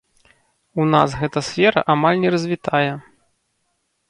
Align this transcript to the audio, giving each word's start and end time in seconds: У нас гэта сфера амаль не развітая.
У 0.83 0.87
нас 0.93 1.13
гэта 1.19 1.39
сфера 1.49 1.83
амаль 1.95 2.21
не 2.25 2.29
развітая. 2.37 2.93